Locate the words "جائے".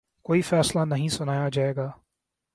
1.53-1.75